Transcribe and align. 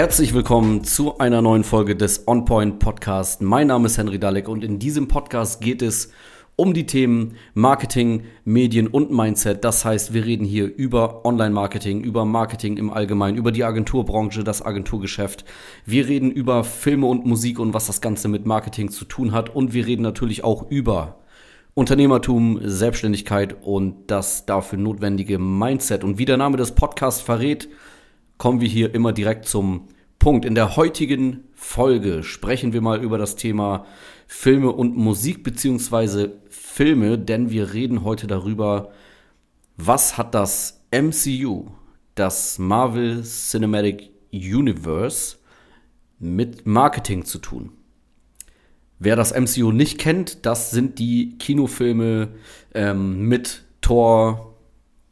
Herzlich 0.00 0.32
willkommen 0.32 0.82
zu 0.82 1.18
einer 1.18 1.42
neuen 1.42 1.62
Folge 1.62 1.94
des 1.94 2.26
On 2.26 2.46
Point 2.46 2.78
Podcast. 2.78 3.42
Mein 3.42 3.66
Name 3.66 3.84
ist 3.84 3.98
Henry 3.98 4.18
Dalek 4.18 4.48
und 4.48 4.64
in 4.64 4.78
diesem 4.78 5.08
Podcast 5.08 5.60
geht 5.60 5.82
es 5.82 6.10
um 6.56 6.72
die 6.72 6.86
Themen 6.86 7.36
Marketing, 7.52 8.24
Medien 8.46 8.86
und 8.86 9.10
Mindset. 9.10 9.62
Das 9.62 9.84
heißt, 9.84 10.14
wir 10.14 10.24
reden 10.24 10.46
hier 10.46 10.74
über 10.74 11.26
Online-Marketing, 11.26 12.00
über 12.00 12.24
Marketing 12.24 12.78
im 12.78 12.88
Allgemeinen, 12.88 13.36
über 13.36 13.52
die 13.52 13.62
Agenturbranche, 13.62 14.42
das 14.42 14.64
Agenturgeschäft. 14.64 15.44
Wir 15.84 16.08
reden 16.08 16.30
über 16.30 16.64
Filme 16.64 17.06
und 17.06 17.26
Musik 17.26 17.58
und 17.58 17.74
was 17.74 17.86
das 17.86 18.00
Ganze 18.00 18.28
mit 18.28 18.46
Marketing 18.46 18.90
zu 18.90 19.04
tun 19.04 19.32
hat. 19.32 19.54
Und 19.54 19.74
wir 19.74 19.84
reden 19.84 20.00
natürlich 20.00 20.44
auch 20.44 20.70
über 20.70 21.18
Unternehmertum, 21.74 22.58
Selbstständigkeit 22.62 23.54
und 23.62 24.10
das 24.10 24.46
dafür 24.46 24.78
notwendige 24.78 25.38
Mindset. 25.38 26.04
Und 26.04 26.16
wie 26.16 26.24
der 26.24 26.38
Name 26.38 26.56
des 26.56 26.72
Podcasts 26.72 27.20
verrät, 27.20 27.68
kommen 28.40 28.62
wir 28.62 28.68
hier 28.68 28.94
immer 28.94 29.12
direkt 29.12 29.44
zum 29.44 29.88
Punkt. 30.18 30.46
In 30.46 30.54
der 30.54 30.74
heutigen 30.74 31.44
Folge 31.54 32.22
sprechen 32.22 32.72
wir 32.72 32.80
mal 32.80 33.04
über 33.04 33.18
das 33.18 33.36
Thema 33.36 33.84
Filme 34.26 34.70
und 34.72 34.96
Musik 34.96 35.44
beziehungsweise 35.44 36.40
Filme, 36.48 37.18
denn 37.18 37.50
wir 37.50 37.74
reden 37.74 38.02
heute 38.02 38.26
darüber, 38.26 38.92
was 39.76 40.16
hat 40.16 40.34
das 40.34 40.86
MCU, 40.90 41.66
das 42.14 42.58
Marvel 42.58 43.24
Cinematic 43.24 44.08
Universe, 44.32 45.36
mit 46.18 46.66
Marketing 46.66 47.26
zu 47.26 47.40
tun. 47.40 47.72
Wer 48.98 49.16
das 49.16 49.38
MCU 49.38 49.70
nicht 49.70 49.98
kennt, 49.98 50.46
das 50.46 50.70
sind 50.70 50.98
die 50.98 51.36
Kinofilme 51.36 52.28
ähm, 52.72 53.28
mit 53.28 53.64
Thor, 53.82 54.56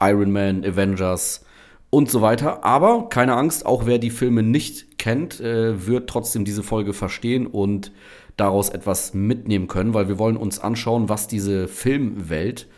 Iron 0.01 0.33
Man, 0.33 0.65
Avengers, 0.65 1.45
und 1.91 2.11
so 2.11 2.21
weiter. 2.21 2.65
Aber 2.65 3.09
keine 3.09 3.35
Angst, 3.35 3.67
auch 3.67 3.87
wer 3.87 3.99
die 3.99 4.11
Filme 4.11 4.43
nicht 4.43 4.99
kennt, 4.99 5.41
äh, 5.41 5.87
wird 5.87 6.09
trotzdem 6.09 6.45
diese 6.45 6.63
Folge 6.63 6.93
verstehen 6.93 7.47
und 7.47 7.93
daraus 8.37 8.69
etwas 8.69 9.15
mitnehmen 9.15 9.69
können, 9.69 9.95
weil 9.95 10.09
wir 10.09 10.19
wollen 10.19 10.37
uns 10.37 10.61
anschauen, 10.61 11.09
was 11.09 11.29
diese 11.29 11.67
Filmwelt, 11.67 12.69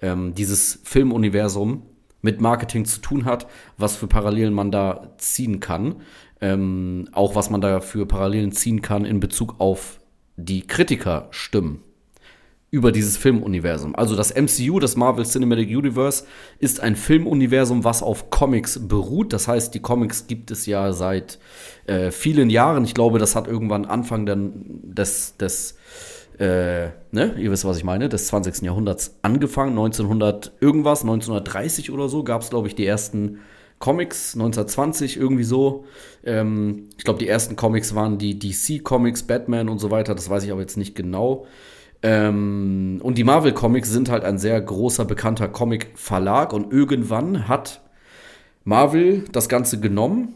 ähm, 0.00 0.34
dieses 0.34 0.80
Filmuniversum 0.84 1.82
mit 2.22 2.40
Marketing 2.40 2.84
zu 2.84 3.00
tun 3.00 3.24
hat, 3.24 3.46
was 3.76 3.96
für 3.96 4.06
Parallelen 4.06 4.54
man 4.54 4.70
da 4.70 5.14
ziehen 5.18 5.60
kann, 5.60 5.96
ähm, 6.40 7.08
auch 7.12 7.34
was 7.34 7.50
man 7.50 7.60
da 7.60 7.80
für 7.80 8.06
Parallelen 8.06 8.52
ziehen 8.52 8.82
kann 8.82 9.04
in 9.04 9.20
Bezug 9.20 9.56
auf 9.58 10.00
die 10.36 10.66
Kritikerstimmen 10.66 11.80
über 12.70 12.92
dieses 12.92 13.16
Filmuniversum. 13.16 13.94
Also 13.96 14.14
das 14.14 14.34
MCU, 14.34 14.78
das 14.78 14.94
Marvel 14.94 15.24
Cinematic 15.24 15.68
Universe, 15.68 16.24
ist 16.58 16.80
ein 16.80 16.96
Filmuniversum, 16.96 17.82
was 17.82 18.02
auf 18.02 18.30
Comics 18.30 18.88
beruht. 18.88 19.32
Das 19.32 19.48
heißt, 19.48 19.74
die 19.74 19.80
Comics 19.80 20.26
gibt 20.26 20.50
es 20.50 20.66
ja 20.66 20.92
seit 20.92 21.38
äh, 21.86 22.10
vielen 22.10 22.50
Jahren. 22.50 22.84
Ich 22.84 22.92
glaube, 22.92 23.18
das 23.18 23.34
hat 23.34 23.46
irgendwann 23.48 23.86
Anfang 23.86 24.26
des, 24.26 25.36
des 25.38 25.76
äh, 26.38 26.90
ne, 27.10 27.34
ihr 27.38 27.50
wisst, 27.50 27.64
was 27.64 27.78
ich 27.78 27.84
meine, 27.84 28.08
des 28.08 28.28
20. 28.28 28.62
Jahrhunderts 28.62 29.16
angefangen. 29.22 29.70
1900 29.70 30.52
irgendwas, 30.60 31.00
1930 31.02 31.90
oder 31.90 32.08
so, 32.08 32.22
gab 32.22 32.42
es, 32.42 32.50
glaube 32.50 32.68
ich, 32.68 32.74
die 32.74 32.86
ersten 32.86 33.38
Comics, 33.78 34.34
1920 34.34 35.16
irgendwie 35.16 35.44
so. 35.44 35.84
Ähm, 36.24 36.88
ich 36.96 37.04
glaube, 37.04 37.18
die 37.18 37.28
ersten 37.28 37.56
Comics 37.56 37.94
waren 37.94 38.18
die 38.18 38.38
DC-Comics, 38.38 39.22
Batman 39.22 39.68
und 39.68 39.78
so 39.78 39.90
weiter. 39.90 40.14
Das 40.14 40.28
weiß 40.28 40.44
ich 40.44 40.52
aber 40.52 40.60
jetzt 40.60 40.76
nicht 40.76 40.94
genau. 40.94 41.46
Ähm, 42.02 43.00
und 43.02 43.18
die 43.18 43.24
Marvel 43.24 43.52
Comics 43.52 43.90
sind 43.90 44.08
halt 44.08 44.24
ein 44.24 44.38
sehr 44.38 44.60
großer, 44.60 45.04
bekannter 45.04 45.48
Comic-Verlag 45.48 46.52
und 46.52 46.72
irgendwann 46.72 47.48
hat 47.48 47.80
Marvel 48.64 49.24
das 49.32 49.48
Ganze 49.48 49.80
genommen 49.80 50.34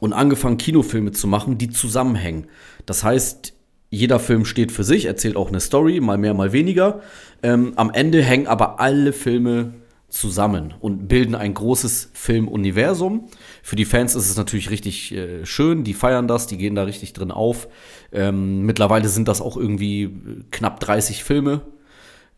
und 0.00 0.12
angefangen, 0.12 0.58
Kinofilme 0.58 1.12
zu 1.12 1.28
machen, 1.28 1.58
die 1.58 1.70
zusammenhängen. 1.70 2.46
Das 2.86 3.04
heißt, 3.04 3.54
jeder 3.90 4.18
Film 4.18 4.44
steht 4.44 4.72
für 4.72 4.82
sich, 4.82 5.04
erzählt 5.04 5.36
auch 5.36 5.48
eine 5.48 5.60
Story, 5.60 6.00
mal 6.00 6.18
mehr, 6.18 6.34
mal 6.34 6.52
weniger. 6.52 7.00
Ähm, 7.42 7.74
am 7.76 7.90
Ende 7.90 8.22
hängen 8.22 8.48
aber 8.48 8.80
alle 8.80 9.12
Filme 9.12 9.74
zusammen 10.14 10.72
und 10.78 11.08
bilden 11.08 11.34
ein 11.34 11.54
großes 11.54 12.10
Filmuniversum. 12.12 13.26
Für 13.64 13.74
die 13.74 13.84
Fans 13.84 14.14
ist 14.14 14.30
es 14.30 14.36
natürlich 14.36 14.70
richtig 14.70 15.12
äh, 15.12 15.44
schön, 15.44 15.82
die 15.82 15.92
feiern 15.92 16.28
das, 16.28 16.46
die 16.46 16.56
gehen 16.56 16.76
da 16.76 16.84
richtig 16.84 17.14
drin 17.14 17.32
auf. 17.32 17.66
Ähm, 18.12 18.62
mittlerweile 18.62 19.08
sind 19.08 19.26
das 19.26 19.40
auch 19.40 19.56
irgendwie 19.56 20.44
knapp 20.52 20.78
30 20.78 21.24
Filme, 21.24 21.62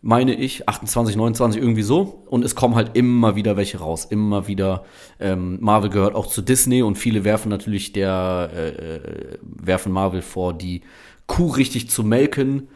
meine 0.01 0.35
ich, 0.35 0.67
28, 0.67 1.17
29, 1.17 1.61
irgendwie 1.61 1.83
so. 1.83 2.23
Und 2.27 2.47
es 2.47 2.55
kommen 2.55 2.77
halt 2.77 2.97
immer 2.97 3.37
wieder 3.37 3.59
welche 3.59 3.77
raus, 3.77 4.07
immer 4.07 4.49
wieder. 4.49 4.85
Ähm, 5.21 5.59
Marvel 5.61 5.91
gehört 5.91 6.15
auch 6.15 6.29
zu 6.29 6.41
Disney 6.41 6.83
und 6.83 6.97
viele 6.97 7.25
werfen 7.25 7.51
natürlich 7.51 7.93
der, 7.93 8.51
äh, 8.55 8.69
äh 8.69 9.39
werfen 9.43 9.93
Marvel 9.93 10.23
vor, 10.23 10.55
die 10.55 10.81
Kuh 11.27 11.49
richtig 11.49 11.91
zu 11.91 12.05
melken. 12.05 12.69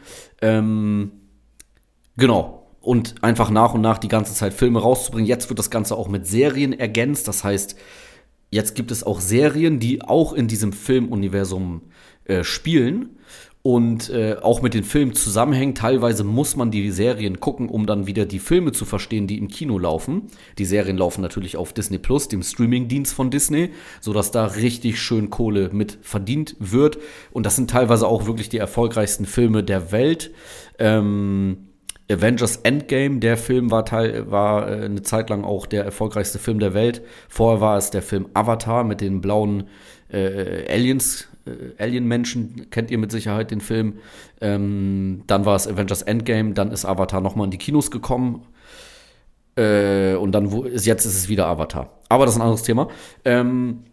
Ähm, 0.43 1.11
genau, 2.17 2.60
und 2.81 3.23
einfach 3.23 3.49
nach 3.49 3.73
und 3.73 3.81
nach 3.81 3.99
die 3.99 4.07
ganze 4.07 4.33
Zeit 4.33 4.53
Filme 4.53 4.81
rauszubringen. 4.81 5.27
Jetzt 5.27 5.49
wird 5.49 5.59
das 5.59 5.69
Ganze 5.69 5.95
auch 5.95 6.07
mit 6.07 6.27
Serien 6.27 6.73
ergänzt. 6.73 7.27
Das 7.27 7.43
heißt, 7.43 7.75
jetzt 8.49 8.75
gibt 8.75 8.91
es 8.91 9.03
auch 9.03 9.21
Serien, 9.21 9.79
die 9.79 10.01
auch 10.01 10.33
in 10.33 10.47
diesem 10.47 10.73
Filmuniversum 10.73 11.83
äh, 12.25 12.43
spielen 12.43 13.17
und 13.63 14.09
äh, 14.09 14.37
auch 14.41 14.63
mit 14.63 14.73
den 14.73 14.83
Filmen 14.83 15.13
zusammenhängen. 15.13 15.75
Teilweise 15.75 16.23
muss 16.23 16.55
man 16.55 16.71
die 16.71 16.89
Serien 16.89 17.39
gucken, 17.39 17.69
um 17.69 17.85
dann 17.85 18.07
wieder 18.07 18.25
die 18.25 18.39
Filme 18.39 18.71
zu 18.71 18.85
verstehen, 18.85 19.27
die 19.27 19.37
im 19.37 19.47
Kino 19.47 19.77
laufen. 19.77 20.23
Die 20.57 20.65
Serien 20.65 20.97
laufen 20.97 21.21
natürlich 21.21 21.57
auf 21.57 21.73
Disney 21.73 21.99
Plus, 21.99 22.27
dem 22.27 22.41
Streamingdienst 22.41 23.13
von 23.13 23.29
Disney, 23.29 23.69
sodass 23.99 24.31
da 24.31 24.45
richtig 24.45 24.99
schön 24.99 25.29
Kohle 25.29 25.69
mit 25.71 25.99
verdient 26.01 26.55
wird. 26.57 26.97
Und 27.31 27.45
das 27.45 27.55
sind 27.55 27.69
teilweise 27.69 28.07
auch 28.07 28.25
wirklich 28.25 28.49
die 28.49 28.57
erfolgreichsten 28.57 29.27
Filme 29.27 29.63
der 29.63 29.91
Welt. 29.91 30.31
Ähm, 30.79 31.67
Avengers 32.11 32.57
Endgame, 32.57 33.19
der 33.19 33.37
Film 33.37 33.71
war, 33.71 33.85
Teil, 33.85 34.29
war 34.29 34.69
äh, 34.69 34.85
eine 34.85 35.01
Zeit 35.01 35.29
lang 35.29 35.43
auch 35.43 35.65
der 35.65 35.83
erfolgreichste 35.83 36.39
Film 36.39 36.59
der 36.59 36.73
Welt. 36.73 37.01
Vorher 37.29 37.61
war 37.61 37.77
es 37.77 37.89
der 37.89 38.01
Film 38.01 38.27
Avatar 38.33 38.83
mit 38.83 39.01
den 39.01 39.21
blauen 39.21 39.65
äh, 40.09 40.71
Aliens, 40.71 41.27
äh, 41.45 41.81
Alien-Menschen, 41.81 42.69
kennt 42.69 42.91
ihr 42.91 42.97
mit 42.97 43.11
Sicherheit 43.11 43.51
den 43.51 43.61
Film. 43.61 43.99
Ähm, 44.39 45.23
dann 45.27 45.45
war 45.45 45.55
es 45.55 45.67
Avengers 45.67 46.01
Endgame, 46.01 46.53
dann 46.53 46.71
ist 46.71 46.85
Avatar 46.85 47.21
nochmal 47.21 47.45
in 47.45 47.51
die 47.51 47.57
Kinos 47.57 47.91
gekommen. 47.91 48.45
Äh, 49.55 50.15
und 50.15 50.31
dann 50.31 50.51
wo, 50.51 50.65
jetzt 50.65 51.05
ist 51.05 51.05
es 51.05 51.29
wieder 51.29 51.47
Avatar. 51.47 51.99
Aber 52.09 52.25
das 52.25 52.35
ist 52.35 52.39
ein 52.39 52.43
anderes 52.43 52.63
Thema. 52.63 52.87
Ähm, 53.25 53.83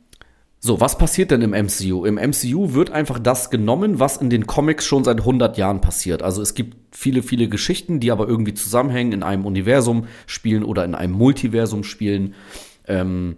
so, 0.60 0.80
was 0.80 0.98
passiert 0.98 1.30
denn 1.30 1.42
im 1.42 1.50
MCU? 1.50 2.04
Im 2.04 2.16
MCU 2.16 2.74
wird 2.74 2.90
einfach 2.90 3.20
das 3.20 3.50
genommen, 3.50 4.00
was 4.00 4.16
in 4.16 4.28
den 4.28 4.46
Comics 4.46 4.86
schon 4.86 5.04
seit 5.04 5.20
100 5.20 5.56
Jahren 5.56 5.80
passiert. 5.80 6.22
Also 6.22 6.42
es 6.42 6.54
gibt 6.54 6.96
viele, 6.96 7.22
viele 7.22 7.48
Geschichten, 7.48 8.00
die 8.00 8.10
aber 8.10 8.26
irgendwie 8.26 8.54
zusammenhängen, 8.54 9.12
in 9.12 9.22
einem 9.22 9.46
Universum 9.46 10.06
spielen 10.26 10.64
oder 10.64 10.84
in 10.84 10.96
einem 10.96 11.12
Multiversum 11.12 11.84
spielen. 11.84 12.34
Ähm, 12.86 13.36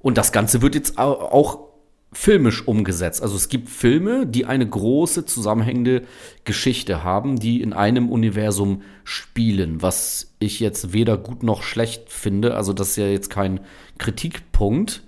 und 0.00 0.18
das 0.18 0.32
Ganze 0.32 0.60
wird 0.60 0.74
jetzt 0.74 0.98
auch 0.98 1.70
filmisch 2.12 2.66
umgesetzt. 2.66 3.22
Also 3.22 3.36
es 3.36 3.48
gibt 3.48 3.68
Filme, 3.68 4.26
die 4.26 4.44
eine 4.44 4.68
große 4.68 5.24
zusammenhängende 5.26 6.02
Geschichte 6.44 7.04
haben, 7.04 7.38
die 7.38 7.62
in 7.62 7.72
einem 7.72 8.10
Universum 8.10 8.82
spielen, 9.04 9.80
was 9.80 10.34
ich 10.40 10.60
jetzt 10.60 10.92
weder 10.92 11.16
gut 11.16 11.42
noch 11.42 11.62
schlecht 11.62 12.10
finde. 12.10 12.56
Also 12.56 12.72
das 12.72 12.90
ist 12.90 12.96
ja 12.96 13.06
jetzt 13.06 13.30
kein 13.30 13.60
Kritikpunkt. 13.98 15.04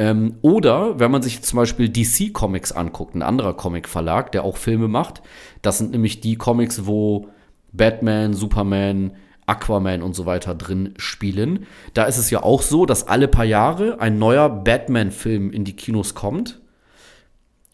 Ähm, 0.00 0.36
oder 0.40 0.98
wenn 0.98 1.10
man 1.10 1.20
sich 1.20 1.42
zum 1.42 1.58
Beispiel 1.58 1.90
DC 1.90 2.32
Comics 2.32 2.72
anguckt, 2.72 3.14
ein 3.14 3.20
anderer 3.20 3.52
Comic-Verlag, 3.52 4.32
der 4.32 4.44
auch 4.44 4.56
Filme 4.56 4.88
macht, 4.88 5.20
das 5.60 5.76
sind 5.76 5.90
nämlich 5.90 6.22
die 6.22 6.36
Comics, 6.36 6.86
wo 6.86 7.28
Batman, 7.72 8.32
Superman, 8.32 9.12
Aquaman 9.44 10.00
und 10.00 10.14
so 10.16 10.24
weiter 10.24 10.54
drin 10.54 10.94
spielen. 10.96 11.66
Da 11.92 12.04
ist 12.04 12.16
es 12.16 12.30
ja 12.30 12.42
auch 12.42 12.62
so, 12.62 12.86
dass 12.86 13.08
alle 13.08 13.28
paar 13.28 13.44
Jahre 13.44 14.00
ein 14.00 14.18
neuer 14.18 14.48
Batman-Film 14.48 15.52
in 15.52 15.66
die 15.66 15.76
Kinos 15.76 16.14
kommt, 16.14 16.62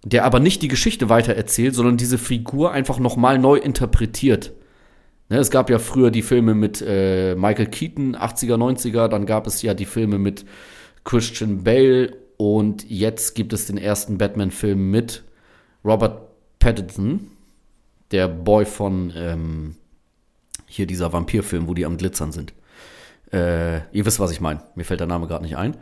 der 0.05 0.25
aber 0.25 0.41
nicht 0.41 0.63
die 0.63 0.69
Geschichte 0.69 1.09
weitererzählt, 1.09 1.77
sondern 1.77 1.97
diese 1.97 2.19
Figur 2.19 2.73
einfach 2.73 2.99
nochmal 2.99 3.39
neu 3.39 3.55
interpretiert. 3.57 4.53
Ne, 5.29 5.39
es 5.39 5.53
gab 5.53 5.71
ja 5.71 5.79
früher 5.79 6.11
die 6.11 6.23
Filme 6.23 6.55
mit 6.55 6.83
äh, 6.85 7.37
Michael 7.37 7.67
Keaton, 7.67 8.17
80er, 8.17 8.57
90er, 8.57 9.07
dann 9.07 9.27
gab 9.27 9.47
es 9.47 9.63
ja 9.63 9.75
die 9.75 9.87
Filme 9.87 10.19
mit 10.19 10.45
Christian 11.07 11.63
Bale 11.63 12.15
und 12.37 12.85
jetzt 12.91 13.35
gibt 13.35 13.53
es 13.53 13.67
den 13.67 13.79
ersten 13.79 14.19
Batman-Film 14.19 14.91
mit 14.91 15.23
Robert 15.85 16.21
Pattinson, 16.59 17.29
der 18.11 18.29
Boy 18.29 18.67
von 18.67 19.13
ähm, 19.17 19.77
hier 20.67 20.87
dieser 20.87 21.13
Vampirfilm, 21.13 21.69
wo 21.69 21.75
die 21.75 21.87
am 21.87 21.97
Glitzern 21.97 22.33
sind. 22.33 22.53
Äh, 23.33 23.77
ihr 23.93 24.05
wisst, 24.05 24.19
was 24.19 24.33
ich 24.33 24.41
meine. 24.41 24.63
Mir 24.75 24.85
fällt 24.85 24.99
der 24.99 25.07
Name 25.07 25.29
gerade 25.29 25.45
nicht 25.45 25.57
ein. 25.57 25.77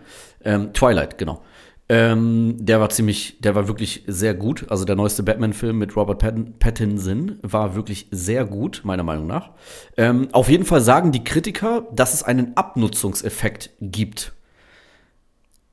Ähm, 0.45 0.75
Twilight, 0.75 1.17
genau. 1.17 1.43
Ähm, 1.89 2.57
der 2.59 2.81
war 2.81 2.91
ziemlich, 2.91 3.41
der 3.41 3.55
war 3.55 3.67
wirklich 3.67 4.05
sehr 4.07 4.35
gut. 4.35 4.67
Also 4.69 4.85
der 4.85 4.97
neueste 4.97 5.23
Batman-Film 5.23 5.79
mit 5.79 5.97
Robert 5.97 6.19
Pattinson 6.59 7.39
war 7.41 7.75
wirklich 7.75 8.09
sehr 8.11 8.45
gut, 8.45 8.83
meiner 8.85 9.03
Meinung 9.03 9.27
nach. 9.27 9.53
Ähm, 9.97 10.29
auf 10.33 10.51
jeden 10.51 10.67
Fall 10.67 10.83
sagen 10.83 11.13
die 11.13 11.25
Kritiker, 11.25 11.89
dass 11.93 12.13
es 12.13 12.23
einen 12.23 12.57
Abnutzungseffekt 12.59 13.71
gibt 13.81 14.35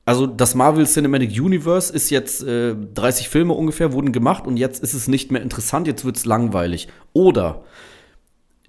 Also 0.04 0.26
das 0.26 0.54
Marvel 0.54 0.86
Cinematic 0.86 1.30
Universe 1.40 1.92
ist 1.92 2.10
jetzt 2.10 2.42
äh, 2.42 2.74
30 2.74 3.28
Filme 3.28 3.52
ungefähr 3.54 3.92
wurden 3.92 4.12
gemacht 4.12 4.46
und 4.46 4.56
jetzt 4.56 4.82
ist 4.82 4.94
es 4.94 5.06
nicht 5.06 5.30
mehr 5.30 5.42
interessant, 5.42 5.86
jetzt 5.86 6.04
wird 6.04 6.16
es 6.16 6.24
langweilig. 6.24 6.88
Oder 7.12 7.62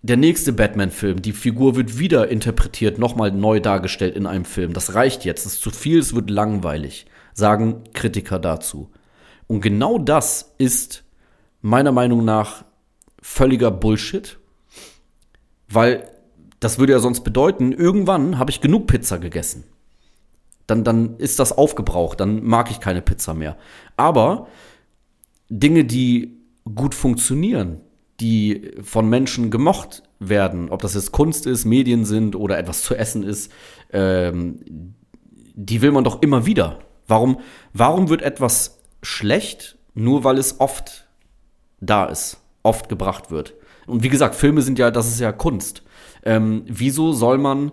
der 0.03 0.17
nächste 0.17 0.53
Batman-Film, 0.53 1.21
die 1.21 1.31
Figur 1.31 1.75
wird 1.75 1.97
wieder 1.97 2.27
interpretiert, 2.27 2.99
nochmal 2.99 3.31
neu 3.31 3.59
dargestellt 3.59 4.15
in 4.15 4.27
einem 4.27 4.45
Film. 4.45 4.73
Das 4.73 4.93
reicht 4.93 5.25
jetzt, 5.25 5.45
das 5.45 5.53
ist 5.53 5.61
zu 5.61 5.71
viel, 5.71 5.99
es 5.99 6.13
wird 6.13 6.29
langweilig, 6.29 7.07
sagen 7.33 7.83
Kritiker 7.93 8.37
dazu. 8.37 8.91
Und 9.47 9.61
genau 9.61 9.97
das 9.97 10.53
ist 10.59 11.03
meiner 11.61 11.91
Meinung 11.91 12.25
nach 12.25 12.65
völliger 13.21 13.71
Bullshit, 13.71 14.37
weil 15.69 16.11
das 16.59 16.77
würde 16.77 16.93
ja 16.93 16.99
sonst 16.99 17.21
bedeuten, 17.21 17.71
irgendwann 17.71 18.37
habe 18.37 18.51
ich 18.51 18.61
genug 18.61 18.87
Pizza 18.87 19.17
gegessen. 19.17 19.63
Dann, 20.67 20.83
dann 20.83 21.17
ist 21.17 21.39
das 21.39 21.51
aufgebraucht, 21.51 22.19
dann 22.19 22.43
mag 22.43 22.71
ich 22.71 22.79
keine 22.79 23.01
Pizza 23.01 23.33
mehr. 23.33 23.57
Aber 23.97 24.47
Dinge, 25.49 25.83
die 25.85 26.37
gut 26.73 26.95
funktionieren, 26.95 27.81
die 28.19 28.71
von 28.81 29.09
Menschen 29.09 29.51
gemocht 29.51 30.03
werden, 30.19 30.69
ob 30.69 30.81
das 30.81 30.93
jetzt 30.93 31.11
Kunst 31.11 31.45
ist, 31.45 31.65
Medien 31.65 32.05
sind 32.05 32.35
oder 32.35 32.57
etwas 32.57 32.83
zu 32.83 32.95
essen 32.95 33.23
ist, 33.23 33.51
ähm, 33.91 34.95
die 35.55 35.81
will 35.81 35.91
man 35.91 36.03
doch 36.03 36.21
immer 36.21 36.45
wieder. 36.45 36.79
Warum, 37.07 37.39
warum 37.73 38.09
wird 38.09 38.21
etwas 38.21 38.79
schlecht, 39.01 39.77
nur 39.93 40.23
weil 40.23 40.37
es 40.37 40.59
oft 40.59 41.07
da 41.81 42.05
ist, 42.05 42.39
oft 42.63 42.87
gebracht 42.87 43.29
wird? 43.29 43.53
Und 43.85 44.03
wie 44.03 44.09
gesagt, 44.09 44.35
Filme 44.35 44.61
sind 44.61 44.79
ja, 44.79 44.89
das 44.91 45.07
ist 45.07 45.19
ja 45.19 45.31
Kunst. 45.31 45.83
Ähm, 46.23 46.63
wieso 46.67 47.11
soll 47.11 47.37
man 47.37 47.71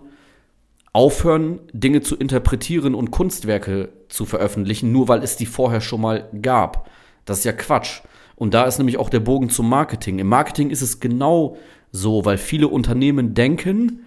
aufhören, 0.93 1.59
Dinge 1.71 2.01
zu 2.01 2.15
interpretieren 2.15 2.95
und 2.95 3.11
Kunstwerke 3.11 3.89
zu 4.09 4.25
veröffentlichen, 4.25 4.91
nur 4.91 5.07
weil 5.07 5.23
es 5.23 5.37
die 5.37 5.45
vorher 5.45 5.81
schon 5.81 6.01
mal 6.01 6.29
gab. 6.41 6.89
Das 7.25 7.39
ist 7.39 7.45
ja 7.45 7.53
Quatsch. 7.53 8.01
Und 8.35 8.53
da 8.53 8.65
ist 8.65 8.77
nämlich 8.77 8.97
auch 8.97 9.09
der 9.09 9.19
Bogen 9.19 9.49
zum 9.49 9.69
Marketing. 9.69 10.19
Im 10.19 10.27
Marketing 10.27 10.69
ist 10.69 10.81
es 10.81 10.99
genau 10.99 11.57
so, 11.91 12.25
weil 12.25 12.37
viele 12.37 12.67
Unternehmen 12.67 13.33
denken, 13.33 14.05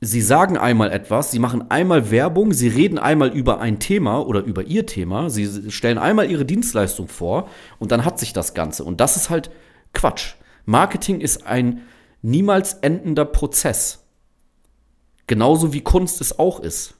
sie 0.00 0.20
sagen 0.20 0.56
einmal 0.56 0.90
etwas, 0.90 1.30
sie 1.30 1.38
machen 1.38 1.70
einmal 1.70 2.10
Werbung, 2.10 2.52
sie 2.52 2.68
reden 2.68 2.98
einmal 2.98 3.28
über 3.28 3.60
ein 3.60 3.78
Thema 3.78 4.26
oder 4.26 4.40
über 4.40 4.64
ihr 4.64 4.86
Thema, 4.86 5.30
sie 5.30 5.70
stellen 5.70 5.98
einmal 5.98 6.30
ihre 6.30 6.44
Dienstleistung 6.44 7.06
vor 7.06 7.48
und 7.78 7.92
dann 7.92 8.04
hat 8.04 8.18
sich 8.18 8.32
das 8.32 8.54
Ganze. 8.54 8.82
Und 8.82 9.00
das 9.00 9.16
ist 9.16 9.30
halt 9.30 9.50
Quatsch. 9.92 10.34
Marketing 10.64 11.20
ist 11.20 11.46
ein 11.46 11.82
niemals 12.22 12.74
endender 12.74 13.24
Prozess. 13.24 14.01
Genauso 15.26 15.72
wie 15.72 15.80
Kunst 15.80 16.20
es 16.20 16.38
auch 16.38 16.60
ist. 16.60 16.94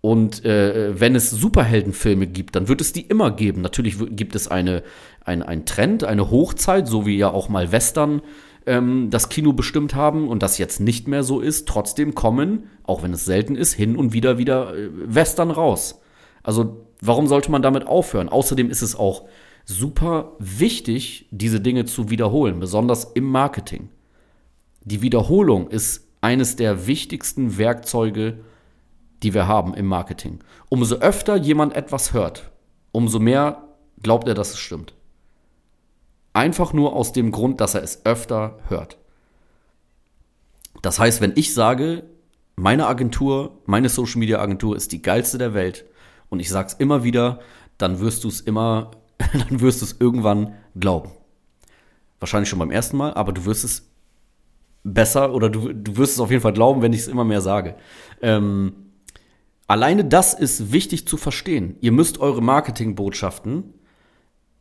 Und 0.00 0.44
äh, 0.44 0.98
wenn 1.00 1.16
es 1.16 1.30
Superheldenfilme 1.30 2.26
gibt, 2.28 2.54
dann 2.54 2.68
wird 2.68 2.80
es 2.80 2.92
die 2.92 3.02
immer 3.02 3.32
geben. 3.32 3.60
Natürlich 3.60 3.96
gibt 4.10 4.36
es 4.36 4.46
eine, 4.46 4.82
ein, 5.24 5.42
ein 5.42 5.66
Trend, 5.66 6.04
eine 6.04 6.30
Hochzeit, 6.30 6.86
so 6.86 7.06
wie 7.06 7.16
ja 7.16 7.30
auch 7.30 7.48
mal 7.48 7.72
Western 7.72 8.22
ähm, 8.66 9.10
das 9.10 9.28
Kino 9.28 9.52
bestimmt 9.52 9.94
haben 9.94 10.28
und 10.28 10.42
das 10.42 10.58
jetzt 10.58 10.80
nicht 10.80 11.08
mehr 11.08 11.24
so 11.24 11.40
ist. 11.40 11.66
Trotzdem 11.66 12.14
kommen, 12.14 12.70
auch 12.84 13.02
wenn 13.02 13.12
es 13.12 13.24
selten 13.24 13.56
ist, 13.56 13.72
hin 13.72 13.96
und 13.96 14.12
wieder 14.12 14.38
wieder 14.38 14.76
äh, 14.76 14.90
Western 14.92 15.50
raus. 15.50 16.00
Also 16.42 16.86
warum 17.00 17.26
sollte 17.26 17.50
man 17.50 17.62
damit 17.62 17.86
aufhören? 17.86 18.28
Außerdem 18.28 18.70
ist 18.70 18.82
es 18.82 18.94
auch 18.94 19.24
super 19.64 20.32
wichtig, 20.38 21.26
diese 21.32 21.60
Dinge 21.60 21.84
zu 21.84 22.10
wiederholen, 22.10 22.60
besonders 22.60 23.04
im 23.14 23.24
Marketing. 23.24 23.88
Die 24.84 25.02
Wiederholung 25.02 25.68
ist 25.68 26.05
eines 26.26 26.56
der 26.56 26.88
wichtigsten 26.88 27.56
Werkzeuge, 27.56 28.40
die 29.22 29.32
wir 29.32 29.46
haben 29.46 29.74
im 29.74 29.86
Marketing. 29.86 30.40
Umso 30.68 30.96
öfter 30.96 31.36
jemand 31.36 31.76
etwas 31.76 32.14
hört, 32.14 32.50
umso 32.90 33.20
mehr 33.20 33.62
glaubt 34.02 34.26
er, 34.26 34.34
dass 34.34 34.50
es 34.50 34.58
stimmt. 34.58 34.94
Einfach 36.32 36.72
nur 36.72 36.94
aus 36.94 37.12
dem 37.12 37.30
Grund, 37.30 37.60
dass 37.60 37.76
er 37.76 37.84
es 37.84 38.04
öfter 38.04 38.58
hört. 38.68 38.98
Das 40.82 40.98
heißt, 40.98 41.20
wenn 41.20 41.32
ich 41.36 41.54
sage, 41.54 42.02
meine 42.56 42.88
Agentur, 42.88 43.62
meine 43.64 43.88
Social 43.88 44.18
Media 44.18 44.40
Agentur 44.40 44.74
ist 44.74 44.90
die 44.90 45.02
geilste 45.02 45.38
der 45.38 45.54
Welt 45.54 45.84
und 46.28 46.40
ich 46.40 46.48
sage 46.48 46.66
es 46.66 46.74
immer 46.74 47.04
wieder, 47.04 47.38
dann 47.78 48.00
wirst 48.00 48.24
du 48.24 48.28
es 48.28 48.40
immer, 48.40 48.90
dann 49.32 49.60
wirst 49.60 49.80
du 49.80 49.84
es 49.84 49.94
irgendwann 50.00 50.54
glauben. 50.74 51.12
Wahrscheinlich 52.18 52.48
schon 52.48 52.58
beim 52.58 52.72
ersten 52.72 52.96
Mal, 52.96 53.14
aber 53.14 53.32
du 53.32 53.44
wirst 53.44 53.62
es 53.62 53.95
besser 54.92 55.34
oder 55.34 55.50
du, 55.50 55.72
du 55.72 55.96
wirst 55.96 56.14
es 56.14 56.20
auf 56.20 56.30
jeden 56.30 56.42
Fall 56.42 56.52
glauben, 56.52 56.82
wenn 56.82 56.92
ich 56.92 57.00
es 57.00 57.08
immer 57.08 57.24
mehr 57.24 57.40
sage. 57.40 57.74
Ähm, 58.22 58.72
alleine 59.66 60.04
das 60.04 60.34
ist 60.34 60.72
wichtig 60.72 61.06
zu 61.06 61.16
verstehen. 61.16 61.76
Ihr 61.80 61.92
müsst 61.92 62.18
eure 62.18 62.42
Marketingbotschaften, 62.42 63.74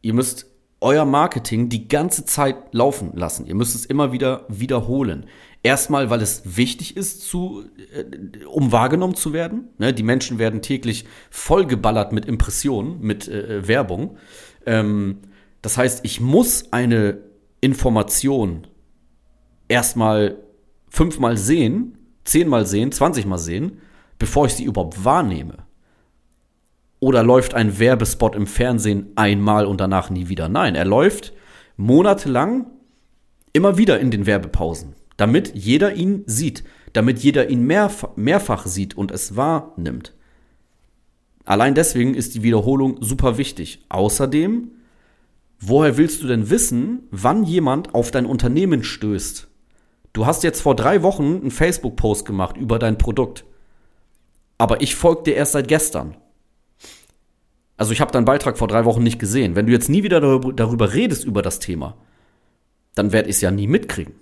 ihr 0.02 0.14
müsst 0.14 0.48
euer 0.82 1.06
Marketing 1.06 1.70
die 1.70 1.88
ganze 1.88 2.26
Zeit 2.26 2.56
laufen 2.74 3.12
lassen. 3.16 3.46
Ihr 3.46 3.56
müsst 3.56 3.76
es 3.76 3.86
immer 3.86 4.12
wieder 4.12 4.46
wiederholen. 4.50 5.26
Erstmal, 5.64 6.10
weil 6.10 6.22
es 6.22 6.58
wichtig 6.58 6.96
ist, 6.96 7.28
zu, 7.28 7.64
äh, 7.92 8.46
um 8.46 8.72
wahrgenommen 8.72 9.16
zu 9.16 9.34
werden. 9.34 9.70
Ne, 9.78 9.94
die 9.94 10.04
Menschen 10.04 10.38
werden 10.38 10.62
täglich 10.62 11.06
vollgeballert 11.32 12.12
mit 12.12 12.26
Impressionen, 12.26 13.02
mit 13.02 13.28
äh, 13.28 13.68
Werbung. 13.68 14.18
Ähm, 14.66 15.20
das 15.62 15.78
heißt, 15.78 16.06
ich 16.06 16.20
muss 16.22 16.72
eine 16.72 17.18
Information 17.62 18.68
erstmal 19.68 20.38
fünfmal 20.90 21.38
sehen, 21.38 21.98
zehnmal 22.24 22.66
sehen, 22.66 22.92
zwanzigmal 22.92 23.40
sehen, 23.40 23.80
bevor 24.20 24.46
ich 24.46 24.54
sie 24.54 24.64
überhaupt 24.64 25.04
wahrnehme. 25.04 25.58
Oder 27.00 27.24
läuft 27.24 27.54
ein 27.54 27.78
Werbespot 27.78 28.36
im 28.36 28.48
Fernsehen 28.48 29.12
einmal 29.16 29.66
und 29.66 29.80
danach 29.82 30.10
nie 30.10 30.30
wieder? 30.30 30.50
Nein, 30.50 30.76
er 30.76 30.86
läuft 30.86 31.34
monatelang 31.78 32.68
immer 33.54 33.78
wieder 33.78 34.00
in 34.00 34.12
den 34.12 34.26
Werbepausen, 34.26 34.96
damit 35.18 35.54
jeder 35.56 35.94
ihn 35.94 36.24
sieht, 36.26 36.64
damit 36.94 37.20
jeder 37.20 37.50
ihn 37.50 37.64
mehrf 37.64 38.08
mehrfach 38.16 38.66
sieht 38.66 38.98
und 38.98 39.12
es 39.12 39.36
wahrnimmt. 39.36 40.14
Allein 41.44 41.76
deswegen 41.76 42.16
ist 42.16 42.34
die 42.36 42.44
Wiederholung 42.44 42.98
super 43.02 43.38
wichtig. 43.38 43.86
Außerdem, 43.90 44.72
woher 45.60 45.98
willst 45.98 46.24
du 46.24 46.28
denn 46.28 46.50
wissen, 46.50 47.04
wann 47.12 47.44
jemand 47.44 47.94
auf 47.94 48.10
dein 48.10 48.26
Unternehmen 48.26 48.84
stößt? 48.84 49.48
Du 50.16 50.26
hast 50.26 50.44
jetzt 50.44 50.62
vor 50.62 50.78
drei 50.78 51.04
Wochen 51.04 51.42
einen 51.42 51.52
Facebook-Post 51.52 52.26
gemacht 52.26 52.56
über 52.56 52.80
dein 52.80 52.98
Produkt. 52.98 53.44
Aber 54.58 54.82
ich 54.82 54.96
folge 54.96 55.24
dir 55.24 55.36
erst 55.36 55.52
seit 55.52 55.68
gestern. 55.68 56.16
Also 57.76 57.92
ich 57.92 58.00
habe 58.00 58.14
deinen 58.14 58.24
Beitrag 58.24 58.58
vor 58.58 58.70
drei 58.70 58.86
Wochen 58.86 59.04
nicht 59.04 59.20
gesehen. 59.20 59.58
Wenn 59.58 59.66
du 59.66 59.74
jetzt 59.74 59.90
nie 59.90 60.04
wieder 60.04 60.22
darüber 60.22 60.94
redest 60.94 61.26
über 61.26 61.42
das 61.42 61.60
Thema, 61.60 61.98
dann 62.94 63.12
werde 63.12 63.28
ich 63.28 63.36
es 63.36 63.42
ja 63.42 63.52
nie 63.52 63.68
mitkriegen. 63.68 64.14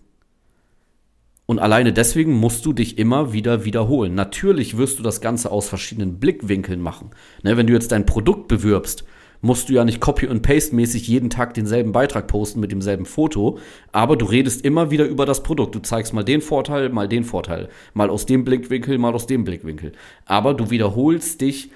Und 1.46 1.60
alleine 1.60 1.94
deswegen 1.94 2.34
musst 2.34 2.66
du 2.66 2.74
dich 2.74 2.98
immer 2.98 3.32
wieder 3.32 3.64
wiederholen. 3.64 4.16
Natürlich 4.16 4.78
wirst 4.78 4.98
du 4.98 5.04
das 5.04 5.22
Ganze 5.22 5.52
aus 5.52 5.70
verschiedenen 5.70 6.20
Blickwinkeln 6.20 6.82
machen. 6.82 7.12
Ne, 7.44 7.56
wenn 7.56 7.68
du 7.68 7.74
jetzt 7.74 7.92
dein 7.92 8.08
Produkt 8.08 8.48
bewirbst 8.48 9.04
musst 9.44 9.68
du 9.68 9.74
ja 9.74 9.84
nicht 9.84 10.00
Copy- 10.00 10.28
und 10.28 10.42
Paste-mäßig 10.42 11.06
jeden 11.06 11.30
Tag 11.30 11.54
denselben 11.54 11.92
Beitrag 11.92 12.28
posten 12.28 12.62
mit 12.62 12.72
demselben 12.72 13.06
Foto, 13.06 13.60
aber 13.92 14.16
du 14.16 14.26
redest 14.26 14.64
immer 14.64 14.90
wieder 14.90 15.06
über 15.06 15.26
das 15.26 15.44
Produkt. 15.44 15.76
Du 15.76 15.80
zeigst 15.80 16.14
mal 16.14 16.24
den 16.24 16.42
Vorteil, 16.42 16.88
mal 16.88 17.10
den 17.10 17.26
Vorteil, 17.26 17.68
mal 17.94 18.10
aus 18.10 18.26
dem 18.26 18.46
Blickwinkel, 18.46 18.98
mal 18.98 19.14
aus 19.14 19.28
dem 19.28 19.44
Blickwinkel. 19.44 19.92
Aber 20.26 20.54
du 20.54 20.70
wiederholst 20.70 21.42
dich 21.42 21.72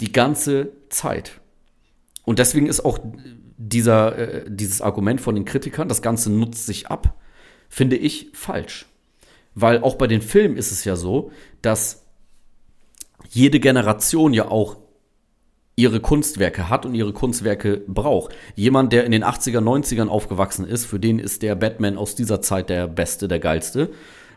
die 0.00 0.10
ganze 0.10 0.72
Zeit. 0.88 1.40
Und 2.24 2.40
deswegen 2.40 2.66
ist 2.66 2.84
auch 2.84 2.98
dieser, 3.56 4.18
äh, 4.18 4.44
dieses 4.48 4.82
Argument 4.82 5.20
von 5.20 5.36
den 5.36 5.44
Kritikern, 5.44 5.88
das 5.88 6.02
Ganze 6.02 6.30
nutzt 6.32 6.66
sich 6.66 6.88
ab, 6.88 7.20
finde 7.68 7.94
ich 7.94 8.30
falsch. 8.32 8.86
Weil 9.54 9.80
auch 9.84 9.94
bei 9.94 10.08
den 10.08 10.22
Filmen 10.22 10.56
ist 10.56 10.72
es 10.72 10.84
ja 10.84 10.96
so, 10.96 11.30
dass 11.62 12.04
jede 13.30 13.60
Generation 13.60 14.34
ja 14.34 14.48
auch 14.48 14.81
ihre 15.74 16.00
Kunstwerke 16.00 16.68
hat 16.68 16.84
und 16.84 16.94
ihre 16.94 17.12
Kunstwerke 17.12 17.82
braucht. 17.86 18.34
Jemand, 18.54 18.92
der 18.92 19.04
in 19.04 19.12
den 19.12 19.24
80er, 19.24 19.60
90ern 19.60 20.08
aufgewachsen 20.08 20.66
ist, 20.66 20.84
für 20.84 21.00
den 21.00 21.18
ist 21.18 21.42
der 21.42 21.54
Batman 21.54 21.96
aus 21.96 22.14
dieser 22.14 22.42
Zeit 22.42 22.68
der 22.68 22.86
beste, 22.88 23.26
der 23.26 23.38
geilste. 23.38 23.90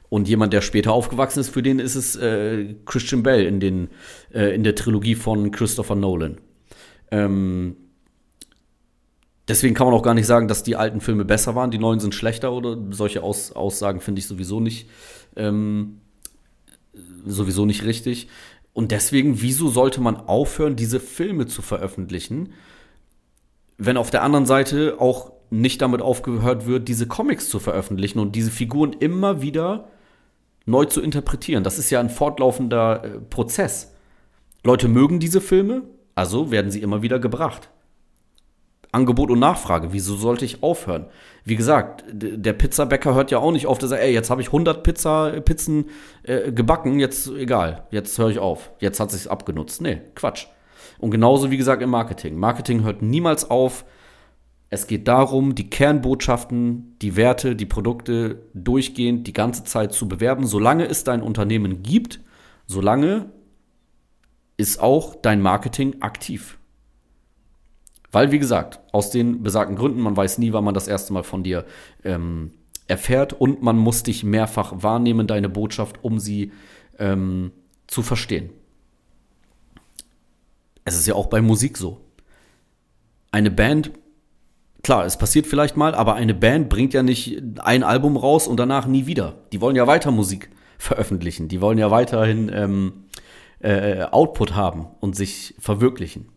Und 0.07 0.29
jemand, 0.29 0.53
der 0.53 0.61
später 0.61 0.93
aufgewachsen 0.93 1.39
ist, 1.39 1.49
für 1.49 1.63
den 1.63 1.79
ist 1.79 1.95
es 1.95 2.15
äh, 2.15 2.75
Christian 2.85 3.23
Bell 3.23 3.45
in, 3.45 3.59
den, 3.59 3.89
äh, 4.33 4.53
in 4.55 4.63
der 4.63 4.75
Trilogie 4.75 5.15
von 5.15 5.51
Christopher 5.51 5.95
Nolan. 5.95 6.37
Ähm, 7.11 7.75
deswegen 9.47 9.75
kann 9.75 9.87
man 9.87 9.95
auch 9.95 10.03
gar 10.03 10.13
nicht 10.13 10.27
sagen, 10.27 10.47
dass 10.47 10.63
die 10.63 10.75
alten 10.75 11.01
Filme 11.01 11.25
besser 11.25 11.55
waren, 11.55 11.71
die 11.71 11.79
neuen 11.79 11.99
sind 11.99 12.15
schlechter 12.15 12.53
oder 12.53 12.77
solche 12.91 13.23
Aus 13.23 13.51
Aussagen 13.51 13.99
finde 13.99 14.19
ich 14.19 14.27
sowieso 14.27 14.59
nicht, 14.59 14.89
ähm, 15.35 16.01
sowieso 17.25 17.65
nicht 17.65 17.83
richtig. 17.83 18.29
Und 18.75 18.91
deswegen, 18.91 19.41
wieso 19.41 19.69
sollte 19.69 20.01
man 20.01 20.17
aufhören, 20.17 20.75
diese 20.75 20.99
Filme 20.99 21.47
zu 21.47 21.61
veröffentlichen, 21.61 22.51
wenn 23.77 23.95
auf 23.95 24.11
der 24.11 24.21
anderen 24.21 24.45
Seite 24.45 24.97
auch 24.99 25.31
nicht 25.49 25.81
damit 25.81 26.01
aufgehört 26.01 26.67
wird, 26.67 26.89
diese 26.89 27.07
Comics 27.07 27.47
zu 27.47 27.59
veröffentlichen 27.59 28.19
und 28.19 28.35
diese 28.35 28.51
Figuren 28.51 28.91
immer 28.91 29.41
wieder 29.41 29.87
neu 30.65 30.83
zu 30.83 31.01
interpretieren. 31.01 31.63
Das 31.63 31.79
ist 31.79 31.89
ja 31.89 32.01
ein 32.01 32.09
fortlaufender 32.09 33.01
äh, 33.05 33.09
Prozess. 33.21 33.93
Leute 34.65 34.89
mögen 34.89 35.21
diese 35.21 35.39
Filme, 35.39 35.83
also 36.13 36.51
werden 36.51 36.69
sie 36.69 36.81
immer 36.81 37.01
wieder 37.01 37.19
gebracht. 37.19 37.69
Angebot 38.95 39.29
und 39.29 39.39
Nachfrage. 39.39 39.91
Wieso 39.91 40.15
sollte 40.15 40.45
ich 40.45 40.63
aufhören? 40.63 41.07
Wie 41.43 41.55
gesagt, 41.55 42.03
der 42.11 42.53
Pizzabäcker 42.53 43.13
hört 43.13 43.29
ja 43.29 43.37
auch 43.39 43.51
nicht 43.51 43.67
auf, 43.67 43.77
dass 43.77 43.91
er, 43.91 44.01
ey, 44.01 44.13
jetzt 44.13 44.29
habe 44.29 44.41
ich 44.41 44.47
100 44.47 44.81
Pizza, 44.83 45.41
Pizzen 45.41 45.89
äh, 46.23 46.51
gebacken, 46.51 46.99
jetzt 46.99 47.29
egal, 47.29 47.85
jetzt 47.91 48.17
höre 48.17 48.29
ich 48.29 48.39
auf. 48.39 48.71
Jetzt 48.79 48.99
hat 48.99 49.11
sich's 49.11 49.27
abgenutzt. 49.27 49.81
Nee, 49.81 50.01
Quatsch. 50.15 50.47
Und 50.97 51.11
genauso 51.11 51.51
wie 51.51 51.57
gesagt 51.57 51.81
im 51.81 51.89
Marketing. 51.89 52.37
Marketing 52.37 52.83
hört 52.83 53.01
niemals 53.01 53.49
auf. 53.49 53.85
Es 54.69 54.87
geht 54.87 55.07
darum, 55.07 55.55
die 55.55 55.69
Kernbotschaften, 55.69 56.97
die 57.01 57.15
Werte, 57.15 57.55
die 57.55 57.65
Produkte 57.65 58.41
durchgehend 58.53 59.27
die 59.27 59.33
ganze 59.33 59.63
Zeit 59.65 59.93
zu 59.93 60.07
bewerben. 60.07 60.47
Solange 60.47 60.87
es 60.87 61.03
dein 61.03 61.21
Unternehmen 61.21 61.83
gibt, 61.83 62.21
solange 62.65 63.29
ist 64.57 64.79
auch 64.79 65.15
dein 65.15 65.41
Marketing 65.41 66.01
aktiv. 66.01 66.57
Weil, 68.15 68.31
wie 68.31 68.39
gesagt, 68.39 68.79
aus 68.93 69.09
den 69.09 69.43
besagten 69.43 69.75
Gründen, 69.75 69.99
man 69.99 70.15
weiß 70.15 70.37
nie, 70.37 70.53
wann 70.53 70.63
man 70.63 70.73
das 70.73 70.87
erste 70.87 71.11
Mal 71.11 71.23
von 71.23 71.43
dir 71.43 71.65
ähm, 72.05 72.51
erfährt 72.87 73.33
und 73.33 73.61
man 73.61 73.77
muss 73.77 74.03
dich 74.03 74.23
mehrfach 74.23 74.71
wahrnehmen, 74.83 75.27
deine 75.27 75.49
Botschaft, 75.49 76.01
um 76.01 76.17
sie 76.17 76.53
ähm, 76.97 77.51
zu 77.87 78.03
verstehen. 78.03 78.51
Es 80.85 80.95
ist 80.95 81.07
ja 81.07 81.13
auch 81.13 81.25
bei 81.25 81.41
Musik 81.41 81.77
so. 81.77 81.99
Eine 83.33 83.51
Band, 83.51 83.91
klar, 84.81 85.05
es 85.05 85.17
passiert 85.17 85.45
vielleicht 85.45 85.75
mal, 85.75 85.93
aber 85.93 86.15
eine 86.15 86.33
Band 86.33 86.69
bringt 86.69 86.93
ja 86.93 87.03
nicht 87.03 87.43
ein 87.59 87.83
Album 87.83 88.15
raus 88.15 88.47
und 88.47 88.55
danach 88.61 88.87
nie 88.87 89.07
wieder. 89.07 89.39
Die 89.51 89.59
wollen 89.59 89.75
ja 89.75 89.87
weiter 89.87 90.11
Musik 90.11 90.51
veröffentlichen. 90.77 91.49
Die 91.49 91.59
wollen 91.59 91.77
ja 91.77 91.91
weiterhin 91.91 92.49
ähm, 92.53 92.93
äh, 93.59 94.03
Output 94.03 94.55
haben 94.55 94.87
und 95.01 95.17
sich 95.17 95.53
verwirklichen. 95.59 96.29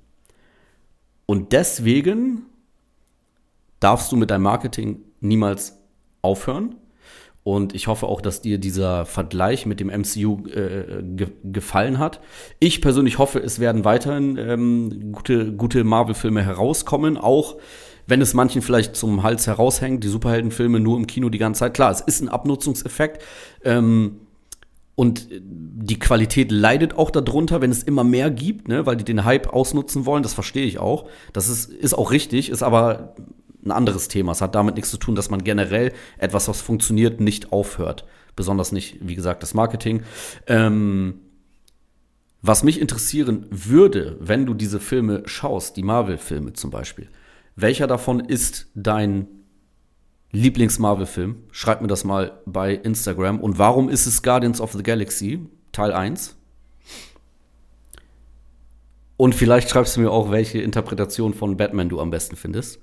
Und 1.30 1.52
deswegen 1.52 2.46
darfst 3.80 4.10
du 4.10 4.16
mit 4.16 4.30
deinem 4.30 4.44
Marketing 4.44 5.04
niemals 5.20 5.78
aufhören. 6.22 6.76
Und 7.44 7.74
ich 7.74 7.86
hoffe 7.86 8.06
auch, 8.06 8.22
dass 8.22 8.40
dir 8.40 8.56
dieser 8.56 9.04
Vergleich 9.04 9.66
mit 9.66 9.78
dem 9.78 9.88
MCU 9.88 10.46
äh, 10.48 11.02
ge 11.02 11.28
gefallen 11.44 11.98
hat. 11.98 12.20
Ich 12.60 12.80
persönlich 12.80 13.18
hoffe, 13.18 13.40
es 13.40 13.60
werden 13.60 13.84
weiterhin 13.84 14.38
ähm, 14.38 15.12
gute, 15.12 15.52
gute 15.52 15.84
Marvel-Filme 15.84 16.42
herauskommen, 16.42 17.18
auch 17.18 17.58
wenn 18.06 18.22
es 18.22 18.32
manchen 18.32 18.62
vielleicht 18.62 18.96
zum 18.96 19.22
Hals 19.22 19.46
heraushängt, 19.46 20.04
die 20.04 20.08
Superheldenfilme 20.08 20.80
nur 20.80 20.96
im 20.96 21.06
Kino 21.06 21.28
die 21.28 21.38
ganze 21.38 21.60
Zeit. 21.60 21.74
Klar, 21.74 21.90
es 21.90 22.00
ist 22.00 22.22
ein 22.22 22.30
Abnutzungseffekt. 22.30 23.22
Ähm, 23.64 24.20
und 24.98 25.28
die 25.30 26.00
Qualität 26.00 26.50
leidet 26.50 26.98
auch 26.98 27.12
darunter, 27.12 27.60
wenn 27.60 27.70
es 27.70 27.84
immer 27.84 28.02
mehr 28.02 28.32
gibt, 28.32 28.66
ne, 28.66 28.84
weil 28.84 28.96
die 28.96 29.04
den 29.04 29.24
Hype 29.24 29.46
ausnutzen 29.54 30.06
wollen. 30.06 30.24
Das 30.24 30.34
verstehe 30.34 30.66
ich 30.66 30.80
auch. 30.80 31.08
Das 31.32 31.48
ist, 31.48 31.70
ist 31.70 31.94
auch 31.94 32.10
richtig, 32.10 32.50
ist 32.50 32.64
aber 32.64 33.14
ein 33.64 33.70
anderes 33.70 34.08
Thema. 34.08 34.32
Es 34.32 34.40
hat 34.40 34.56
damit 34.56 34.74
nichts 34.74 34.90
zu 34.90 34.96
tun, 34.96 35.14
dass 35.14 35.30
man 35.30 35.44
generell 35.44 35.92
etwas, 36.18 36.48
was 36.48 36.60
funktioniert, 36.60 37.20
nicht 37.20 37.52
aufhört. 37.52 38.06
Besonders 38.34 38.72
nicht, 38.72 38.96
wie 39.00 39.14
gesagt, 39.14 39.44
das 39.44 39.54
Marketing. 39.54 40.02
Ähm, 40.48 41.20
was 42.42 42.64
mich 42.64 42.80
interessieren 42.80 43.46
würde, 43.50 44.16
wenn 44.18 44.46
du 44.46 44.52
diese 44.54 44.80
Filme 44.80 45.22
schaust, 45.26 45.76
die 45.76 45.84
Marvel-Filme 45.84 46.54
zum 46.54 46.72
Beispiel, 46.72 47.06
welcher 47.54 47.86
davon 47.86 48.18
ist 48.18 48.66
dein 48.74 49.28
Lieblings-Marvel-Film? 50.32 51.36
Schreibt 51.50 51.82
mir 51.82 51.88
das 51.88 52.04
mal 52.04 52.40
bei 52.46 52.74
Instagram. 52.74 53.40
Und 53.40 53.58
warum 53.58 53.88
ist 53.88 54.06
es 54.06 54.22
Guardians 54.22 54.60
of 54.60 54.72
the 54.72 54.82
Galaxy 54.82 55.40
Teil 55.72 55.92
1? 55.92 56.36
Und 59.16 59.34
vielleicht 59.34 59.70
schreibst 59.70 59.96
du 59.96 60.00
mir 60.00 60.10
auch, 60.10 60.30
welche 60.30 60.60
Interpretation 60.60 61.34
von 61.34 61.56
Batman 61.56 61.88
du 61.88 62.00
am 62.00 62.10
besten 62.10 62.36
findest. 62.36 62.80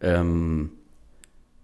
Ähm, 0.00 0.70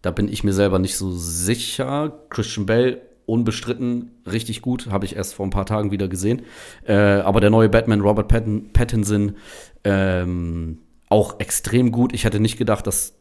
da 0.02 0.10
bin 0.10 0.28
ich 0.28 0.44
mir 0.44 0.52
selber 0.52 0.78
nicht 0.78 0.96
so 0.96 1.10
sicher. 1.10 2.20
Christian 2.28 2.66
Bell 2.66 3.02
unbestritten 3.26 4.10
richtig 4.30 4.62
gut, 4.62 4.88
habe 4.90 5.06
ich 5.06 5.16
erst 5.16 5.34
vor 5.34 5.46
ein 5.46 5.50
paar 5.50 5.66
Tagen 5.66 5.90
wieder 5.90 6.08
gesehen. 6.08 6.42
Äh, 6.86 6.94
aber 6.94 7.40
der 7.40 7.50
neue 7.50 7.68
Batman, 7.68 8.02
Robert 8.02 8.28
Pattin 8.28 8.72
Pattinson, 8.72 9.36
ähm, 9.82 10.78
auch 11.08 11.40
extrem 11.40 11.90
gut. 11.90 12.12
Ich 12.12 12.24
hätte 12.24 12.38
nicht 12.38 12.58
gedacht, 12.58 12.86
dass 12.86 13.14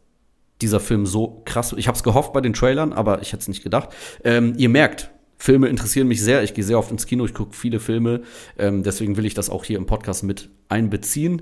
dieser 0.61 0.79
Film 0.79 1.05
so 1.05 1.41
krass. 1.45 1.73
Ich 1.77 1.87
habe 1.87 1.95
es 1.95 2.03
gehofft 2.03 2.33
bei 2.33 2.41
den 2.41 2.53
Trailern, 2.53 2.93
aber 2.93 3.21
ich 3.21 3.33
hätte 3.33 3.41
es 3.41 3.47
nicht 3.47 3.63
gedacht. 3.63 3.89
Ähm, 4.23 4.53
ihr 4.57 4.69
merkt, 4.69 5.09
Filme 5.37 5.67
interessieren 5.67 6.07
mich 6.07 6.21
sehr. 6.21 6.41
Ich 6.43 6.53
gehe 6.53 6.63
sehr 6.63 6.79
oft 6.79 6.89
ins 6.89 7.05
Kino, 7.05 7.25
ich 7.25 7.33
gucke 7.33 7.53
viele 7.53 7.81
Filme. 7.81 8.21
Ähm, 8.57 8.81
deswegen 8.83 9.17
will 9.17 9.25
ich 9.25 9.33
das 9.33 9.49
auch 9.49 9.65
hier 9.65 9.77
im 9.77 9.85
Podcast 9.85 10.23
mit 10.23 10.49
einbeziehen. 10.69 11.41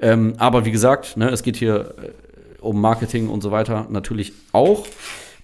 Ähm, 0.00 0.34
aber 0.38 0.64
wie 0.64 0.70
gesagt, 0.70 1.18
ne, 1.18 1.28
es 1.28 1.42
geht 1.42 1.56
hier 1.56 1.94
äh, 1.98 2.62
um 2.62 2.80
Marketing 2.80 3.28
und 3.28 3.42
so 3.42 3.50
weiter 3.50 3.88
natürlich 3.90 4.32
auch. 4.52 4.86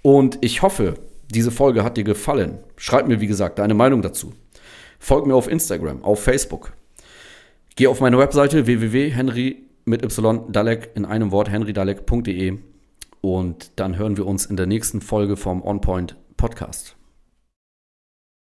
Und 0.01 0.39
ich 0.41 0.63
hoffe, 0.63 0.95
diese 1.31 1.51
Folge 1.51 1.85
hat 1.85 1.99
dir 1.99 2.05
gefallen. 2.05 2.59
Schreib 2.77 3.09
mir, 3.09 3.21
wie 3.21 3.27
gesagt, 3.27 3.59
deine 3.59 3.75
Meinung 3.75 4.01
dazu. 4.01 4.33
Folg 4.99 5.27
mir 5.27 5.35
auf 5.35 5.49
Instagram, 5.49 6.03
auf 6.03 6.23
Facebook. 6.23 6.73
Geh 7.77 7.89
auf 7.89 8.01
meine 8.01 8.17
Webseite 8.19 8.67
www.henry 8.67 9.65
mit 9.85 10.03
y 10.03 10.51
dalek 10.51 10.91
in 10.95 11.05
einem 11.05 11.31
Wort 11.31 11.51
henrydalek.de 11.51 12.59
und 13.21 13.79
dann 13.81 13.97
hören 13.97 14.17
wir 14.17 14.27
uns 14.27 14.47
in 14.47 14.57
der 14.57 14.67
nächsten 14.67 15.01
Folge 15.01 15.37
vom 15.37 15.63
OnPoint 15.63 16.17
Podcast. 16.37 16.98